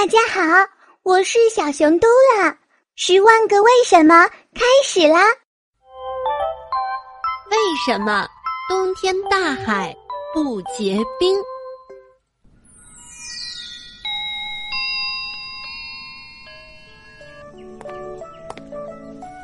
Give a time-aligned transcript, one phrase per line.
[0.00, 0.40] 大家好，
[1.02, 2.56] 我是小熊嘟啦。
[2.96, 5.20] 十万个为什么开始啦？
[7.50, 8.26] 为什么
[8.66, 9.94] 冬天大海
[10.32, 11.38] 不结冰？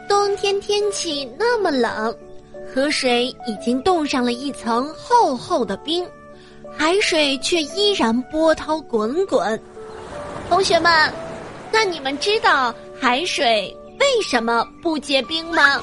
[0.09, 2.19] 冬天天气那么冷，
[2.75, 6.11] 河水已经冻上了一层厚厚的冰，
[6.75, 9.63] 海水却依然波涛滚滚。
[10.49, 11.13] 同学们，
[11.73, 15.83] 那你们知道海水为什么不结冰吗？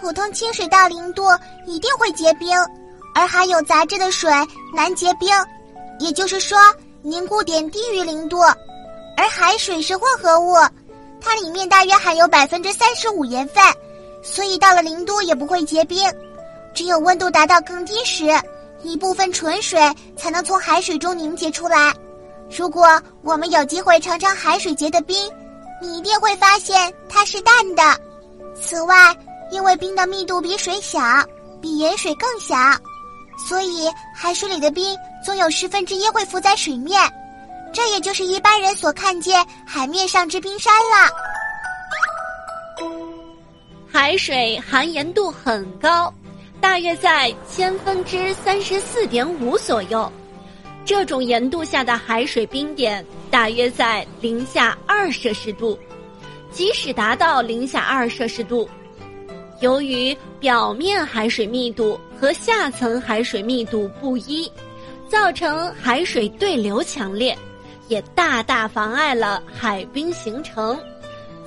[0.00, 1.24] 普通清水到零度
[1.66, 2.48] 一定会结冰，
[3.14, 4.30] 而含有杂质的水
[4.74, 5.28] 难结冰，
[5.98, 6.58] 也就是说
[7.02, 8.38] 凝固点低于零度。
[9.16, 10.54] 而海水是混合物，
[11.20, 13.62] 它里面大约含有百分之三十五盐分，
[14.22, 15.98] 所以到了零度也不会结冰。
[16.74, 18.24] 只有温度达到更低时。
[18.82, 19.80] 一部分纯水
[20.16, 21.92] 才能从海水中凝结出来。
[22.56, 25.16] 如果我们有机会尝尝海水结的冰，
[25.80, 27.82] 你一定会发现它是淡的。
[28.54, 29.16] 此外，
[29.50, 31.00] 因为冰的密度比水小，
[31.60, 32.54] 比盐水更小，
[33.48, 37.00] 所以海水里的冰总有十分之一会浮在水面。
[37.72, 41.10] 这也就是一般人所看见海面上之冰山了。
[43.90, 46.12] 海水含盐度很高。
[46.62, 50.10] 大约在千分之三十四点五左右，
[50.84, 55.76] 这种盐度下的海水冰点大约在零下二摄氏度。
[56.52, 58.68] 即使达到零下二摄氏度，
[59.60, 64.50] 由于表面海水密度和下层海水密度不一，
[65.08, 67.36] 造成海水对流强烈，
[67.88, 70.78] 也大大妨碍了海冰形成。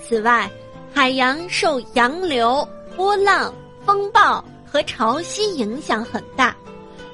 [0.05, 0.51] 此外，
[0.93, 3.51] 海洋受洋流、波浪、
[3.85, 4.43] 风暴。
[4.75, 6.53] 和潮汐影响很大，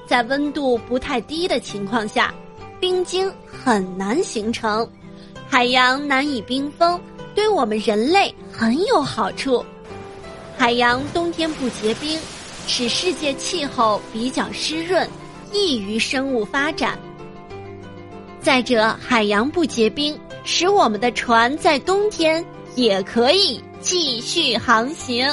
[0.07, 2.33] 在温度不太低的情况下，
[2.79, 4.89] 冰晶很难形成，
[5.47, 6.99] 海洋难以冰封，
[7.35, 9.63] 对我们人类很有好处。
[10.57, 12.19] 海洋冬天不结冰，
[12.65, 15.07] 使世界气候比较湿润，
[15.53, 16.97] 易于生物发展。
[18.41, 22.43] 再者，海洋不结冰，使我们的船在冬天
[22.73, 25.31] 也可以继续航行。